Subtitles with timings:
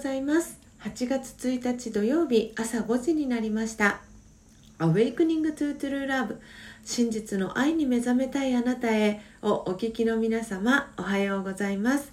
[0.00, 0.58] ございます。
[0.82, 4.00] 8月1日土曜日朝5時になりました
[4.80, 6.38] 「Awakening to True Love
[6.82, 12.10] 真実の愛に目覚めたいあなたへ」をお聞きの皆様おはようございます。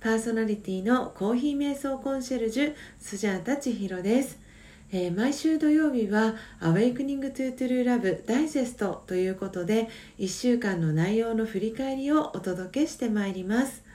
[0.00, 4.40] パーソナリティのコーヒー瞑想コンシェルジュスジャータ千尋です。
[4.90, 13.86] えー、毎週土曜日は「Awakening to True Love ダイジェスト」ということで1週間の内容の振り返りをお届けしてまいります。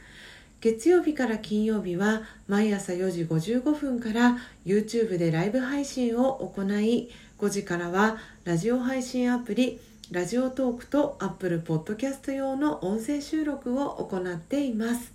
[0.64, 15.12] 月曜日から金曜日は毎朝4時55分から YouTube でライブ配信を行い5時からはラジオ配信アプリラジオトークと Apple Podcast 用の音声収録を行っています、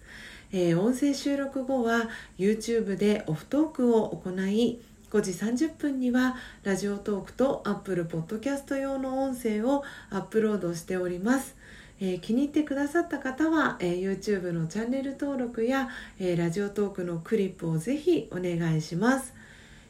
[0.53, 11.57] えー、音声収録後は YouTube でオフトークを行い5時30分にはラジオトークと Apple Podcast 用の音声をアップロードしております。
[12.01, 19.35] えー、気に入ってくださった方は、えー、YouTube のチャンネル登録や、えー、ラジオトークのクリップをぜひお願いします、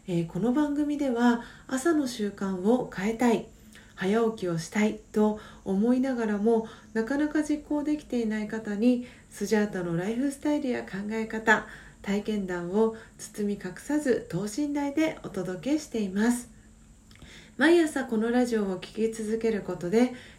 [0.06, 3.47] えこの番組では朝の習慣を変えたい
[3.95, 11.67] 早起きをしたいと思いながらもなかなか実行できていない方にスジャータのライフスタイルや考え方
[12.01, 16.48] 体験談を包み隠さず等身大でお届けしています。
[17.59, 20.14] 毎朝このラジオを聴き続けることで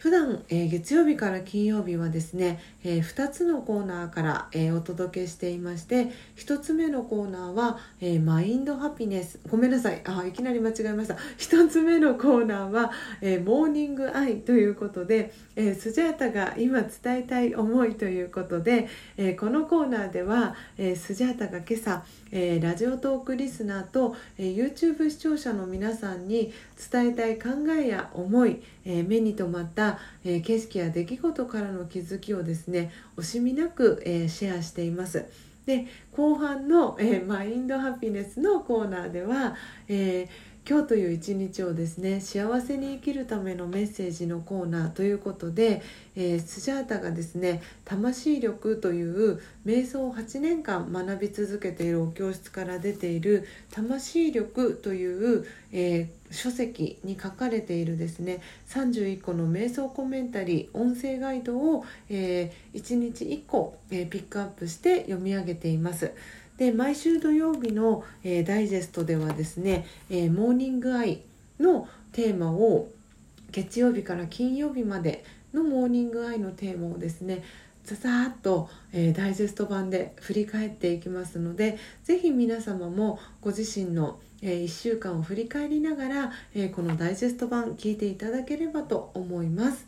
[0.00, 9.40] 普段、えー、月曜日から金曜日はですね、えー、2つのコーナーから、えー、お届けしていまして1つ目のコーナーは、えマインドハピネス。
[9.50, 10.00] ごめんなさい。
[10.06, 11.16] あいきなり間違えました。
[11.36, 12.90] 1つ目のコーナーは、
[13.20, 26.52] えモーニングアイということで、えスジャータが今伝えたい思いということで、えこのコーナーでは、えスジャータが今朝、えラジオトークリスナーと、え YouTube 視聴者の皆さんに
[26.90, 29.89] 伝えたい考えや思い、え目に留まった、
[30.24, 35.26] え景色や出来事からの気づきをですね惜しみなく、えシェアしています。
[35.66, 39.54] で後半の、えマインドハピネスのコーナーでは、
[39.88, 45.82] えー今日という一日をですね幸せに生きるためのメッセージのコーナーということで、
[46.16, 66.12] えー、スジャータがですね魂力という瞑想を8年間学び続けているお教室から出ている魂力という、えー、書籍に書かれているですね31個の瞑想コメンタリー音声ガイドを、えー、1日1個、えピックアップして読み上げています。
[66.60, 71.22] で毎週土曜日の、えー、ダイジェストではですね、えー、モーニングアイ
[71.58, 72.88] のテーマを
[73.50, 77.42] 月曜日から金曜日までのモーニングアイのテーマをですね
[77.84, 89.86] ザザーッと、えー、ダイジェスト版で振り返っていきますので是非皆様もご自身の、えー、1週間を振り返りながら、えー、このダイジェスト版聞いていただければと思います。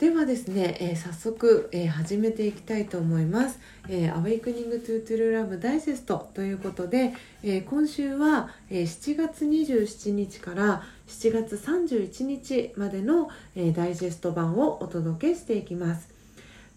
[0.00, 3.60] ではですね、えー、早速、えー、始めていきたいと思います。
[3.86, 7.12] えー、Awakening to True Love Digest ということで、
[7.42, 16.08] えー、今週は、えー、7月27日から7月31日までの、えー、ダイジェスト版をお届けしていきます。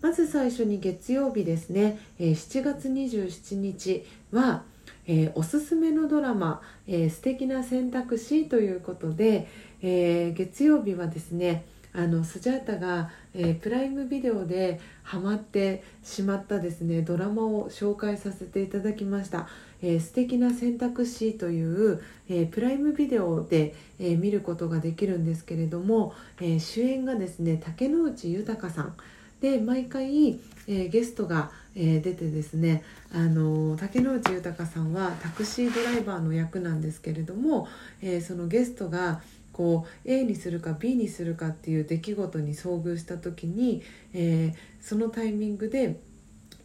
[0.01, 4.63] まず最初に月曜日ですね、えー、7月27日は、
[5.07, 9.47] えー、おすすめのドラマ、えー、素敵な選択肢ということで、
[9.81, 11.63] えー、月曜日はですね
[11.93, 19.47] あのスジャータが、えー、プライムビデオでハマってしまったですねドラマを紹介させていただきました
[19.83, 28.95] 「えー、素敵な選択肢という、えー、プライムビデオで、えー、見ることができるんですけれども、え主演がですね竹野内豊さん。
[29.41, 37.67] で毎回、えゲストが、え出てですねあの竹野内豊さんはタクシードライバーの役なんですけれども、
[38.01, 39.21] えそのゲストが
[39.53, 43.81] こう A にするか B にするかっていう出来事に遭遇した時に、
[44.13, 45.99] えー、そのタイミングで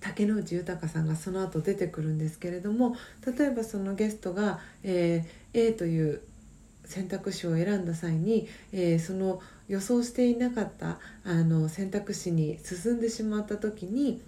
[0.01, 2.97] 竹野内豊さんがその後出てくるんですけれども
[3.39, 6.23] 例えばそのゲストが、えー、A という
[6.85, 14.23] 選択肢を選んだ際に、えー、その予想していなかったあの選択肢に進んでしまった時に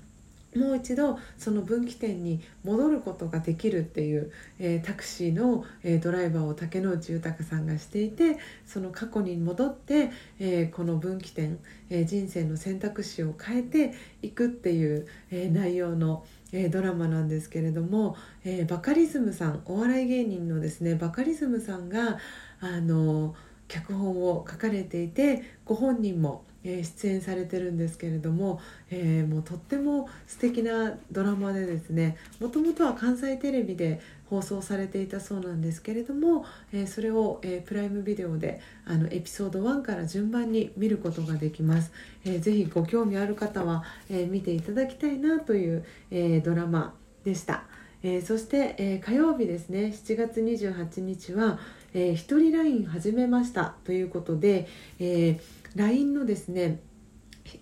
[0.56, 10.10] もう一度その分岐点に戻ることができるっていう、えー、タクシーの、えー、ドライバーを竹野内豊さんがしていてその過去に戻って、
[10.40, 11.58] えー、この分岐点、
[11.88, 22.18] え人生の選択肢を変えていくっていう、え内容の、えドラマなんですけれども、えバカリズムさんお笑い芸人のですねバカリズムさんが
[22.60, 23.34] あの
[23.68, 28.60] 脚本を書かれていてご本人もえ、出演されてるんですけれども、
[28.90, 41.90] えー、もうとっても素敵なドラマでですねもともとは関西テレビで放送されていたそうなんですけれども、えー、それを、えプライムビデオであのエピソード1から順番に見ることができます、
[42.24, 47.64] えー、ぜひご興味ある方は、え見ていただきたいなという、えドラマでした、
[48.02, 51.58] えそして、え火曜日ですね7月28日は、
[51.92, 54.68] えー、一人 LINE 始めましたということで、
[55.00, 56.80] えー LINE のですね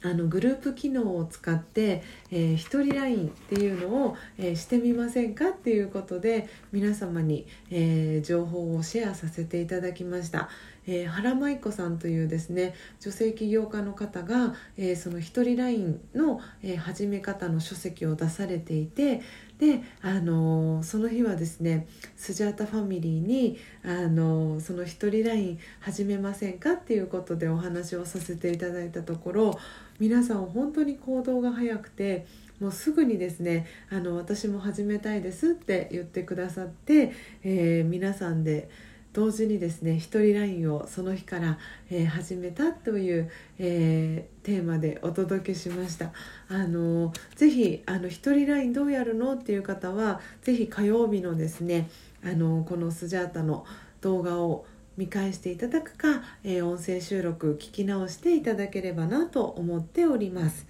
[0.02, 10.48] あのグループ機能を使って、えー、一人 LINE っていうのを、えー、してみませんかっていうことで皆様に、えー、情報をシェアさせていただきました、
[10.90, 19.20] えー、原舞子さんというですね女性起業家の方が、えー、その一人 LINE の、えー、始め方の書籍を出されていて
[19.58, 29.58] で、あのその日はですねスジャータファミリーに、あのその一人 LINE 始めませんかっていうことでお話をさせていただいたところ
[29.98, 32.26] 皆さん本当に行動が早くて
[32.60, 37.12] もうすぐにですねあの私も始めたいですって言ってくださって、
[37.42, 38.70] えー、皆さんで
[39.12, 41.58] 同時にですね一人 LINE をその日から、
[41.90, 46.12] えー、始めたという、えー、テーマでお届けしました。
[46.48, 51.88] あのぜひあの一人 LINE どうやるのっていう方はぜひ火曜日のですね
[52.24, 53.64] あのこのスジャータの
[54.00, 54.66] 動画を
[54.96, 60.66] 見返していただくか、えー、音声収録聞き直していただければなと思っております。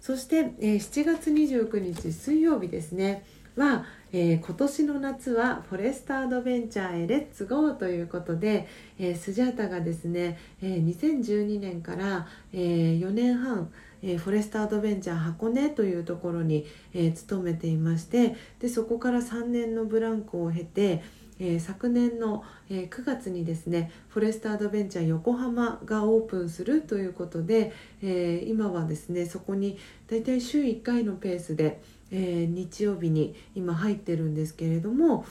[0.00, 3.24] そして、えー、7月29日水曜日ですね
[3.56, 8.68] は、えー、今年の夏はフォレストアドベンチャーへレッツゴーということで、
[8.98, 13.70] えー、スジャータがですね、えー、2012年から、えー、4年半
[14.02, 21.02] えー、フォレストアドベンチャー箱根というところに、えー、勤めていましてでそこから3年のブランクを経て、
[21.44, 29.76] えー、昨年の、えー、9月にですねフォレストアドベンチャー横浜がオープンするということで、えー、今はですねそこに
[30.08, 35.26] だいたい週1回のペースで、え、日曜日に今入ってるんですけれども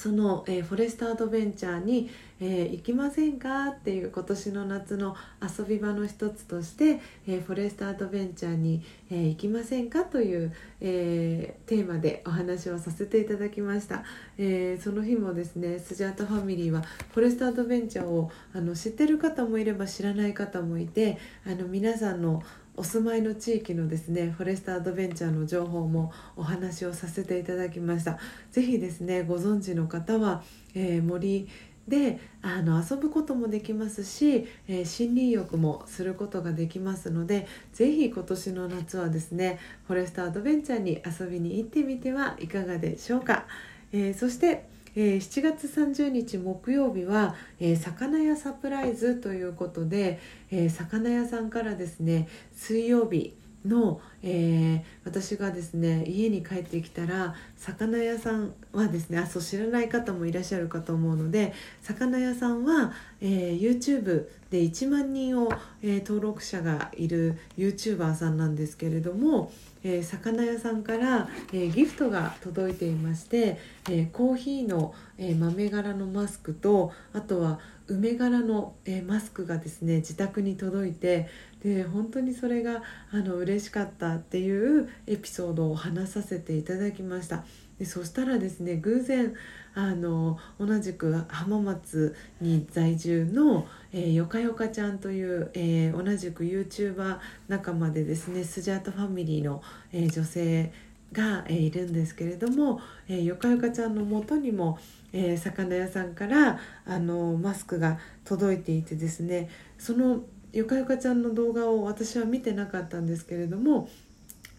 [0.00, 2.08] その、えー、フォレストアドベンチャーに、
[2.40, 14.04] えー、行きませんかっていう今年の夏の遊び場の一つとして、えー、フォレストアドベンチャーに、えー、行きませんかという、えテーマでお話をさせていただきました、
[14.38, 16.80] えその日もですねスジャータファミリーは
[17.12, 22.42] フォレストアドベンチャーをあの知ってる方もいれば知らない方もいてあの皆さんの
[22.76, 28.18] お住まいの地域のですねフォレストアドベンチャーの情報もお話をさせていただきました。
[28.52, 30.42] 是非ですねご存知の方は、
[30.74, 31.48] えー、森
[31.88, 43.46] であの遊ぶこともできますし、えー、森林浴もすることができますので是非今年の夏はですねフォレストアドベンチャーに遊びに行ってみてはいかがでしょうか、
[43.92, 50.18] えー、そしてえー、7月30日木曜日は、えー、魚屋サプライズということで、
[50.50, 53.34] えー、魚屋さんからですね水曜日
[53.64, 61.52] の、えー、私がですね家に帰ってきたら魚屋さんはですねあそう知らない方もいらっしゃるかと思うので
[61.82, 65.52] 魚屋さんは、えー、YouTube で1万人を、
[65.82, 73.58] えー、登録者がいる YouTuber さんなんですけれども、えー、魚屋さんから、えー、ギフトが届いていまして、
[73.88, 81.28] えー、コーヒーの、え豆柄のマスクとあとは梅柄の、えマスクがですね自宅に届いて
[81.62, 87.44] で本当にそれがあの嬉しかったっていうエピソードを話させていただきました。
[87.78, 89.34] でそしたらですね偶然
[89.74, 99.62] あの同じく浜松に在住の、えー、よかよかちゃんという、えー、同じく YouTuber 仲間でですねスジャートファミリーの、
[99.92, 100.72] えー、女性
[101.12, 104.78] が、えー、いるんですけれども、えー、よかよかちゃんのもとにも、
[105.12, 109.48] えー、魚屋さんからあのマスクが届いていてですね
[109.78, 110.22] その
[110.52, 113.88] よかよかちゃんの動画を私は見てなかったんですけれども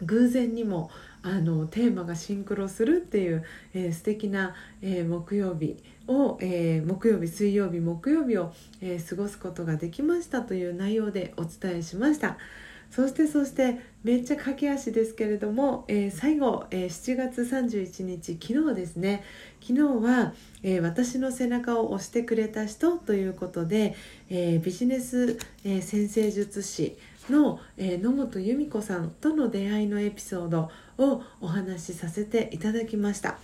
[0.03, 0.89] 偶然にも
[1.24, 3.43] あのテーマがシンクロするっていう、
[3.74, 5.77] えー、素敵な、えー、木曜日
[6.08, 12.38] を、えー、木曜日水曜日木曜日を、えー、過ごすことができましたという内容でお伝えしました。
[12.89, 19.24] そしてそしてめっちゃ駆け足ですけれども、えー、最後、えー、7月31日昨日ですね。
[19.62, 23.96] 昨日は、えー、私の背中を押してくれた人ということで、
[24.29, 26.98] えビジネス、え先生術師
[27.30, 33.38] の、え野本由美子さんとの出会いのエピソードをお話しさせていただきました。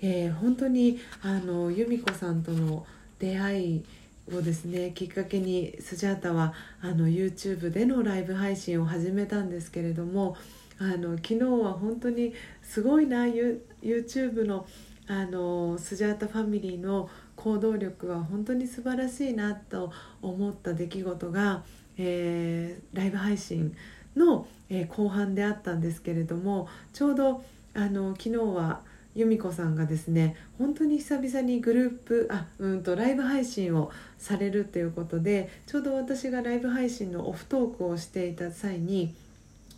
[0.00, 2.84] えー、本当にあの由美子さんとの
[3.18, 3.84] 出会い
[4.32, 10.36] をですねきっかけにスジャータはあの YouTube でのライブ配信を始めたんですけれども
[10.78, 14.66] あの昨日は本当にすごいな YouTube の
[15.08, 21.64] あのスジャータファミリーの行動力は本当に素晴らしいなと思った出来事が、
[21.98, 23.76] えー、ライブ配信
[24.16, 27.44] の、えー、後半であったんですけれどもちょうど
[27.74, 28.80] あの昨日は
[29.14, 39.14] 由美子さんがですね本当に久々にグループあうんとライブ配信をされるということでちょうど私がライブ配信のオフトークをしていた際に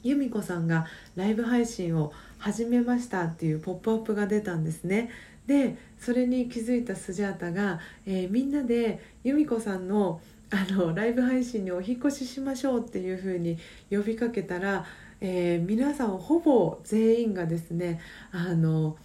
[0.02, 5.10] 由美子さんがライブ配信を始めましたっていうポップアップが出たんですね。
[5.46, 10.20] でそれに気づいたスジャータが、えー、みんなで由美子さんの
[10.54, 13.58] あのライブ配信にお引越ししましょうっていうふうに
[13.90, 14.86] 呼びかけたら、
[15.20, 18.96] えー、皆さんほぼ全員がですねあの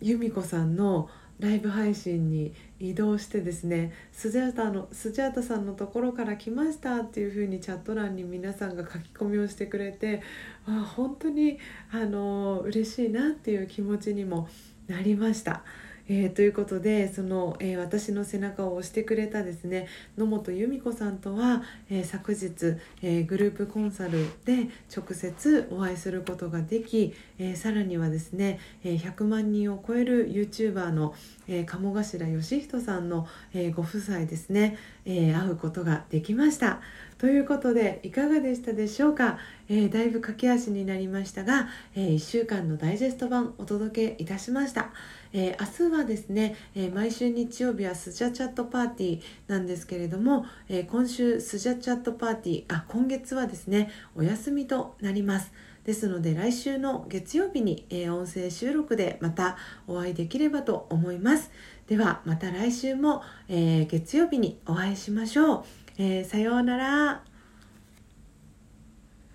[0.00, 10.22] 由美子さんのライブ配信に移動してですねスジャータのスジャータさんのところから来ましたっていうふうにチャット欄に皆さんが書き込みをしてくれて
[10.66, 11.58] あ本当に
[11.92, 14.48] あの嬉しいなっていう気持ちにも
[14.86, 15.62] なりました。
[16.08, 31.14] えー、ということでその、えー、私の背中を押してくれたですね野本由美子さんとは、えー、昨日、えグループコンサルで直接お会いすることができ、えさらにはですね、え100万人を超える YouTuber の、
[31.48, 36.80] え鴨頭義人さんの、えご夫妻ですね、え会うことができました。
[37.18, 39.38] ということでいかがでしたでしょうか、
[39.70, 44.90] えー、だいぶ駆け足になりましたが、えー、1週間のダイジェスト版お届けいたしました、
[45.32, 55.52] えー、明日はですね、え毎週日曜日はスジャチャットパーティーなんですけれども、え今週スジャチャットパーティーあ今月はですねお休みとなります。
[55.84, 59.56] ですので来週の月曜日に、え音声収録でまた
[59.86, 61.50] お会いできればと思います。
[61.86, 65.85] ではまた来週も、え月曜日にお会いしましょう。
[65.98, 67.35] えー、さようなら。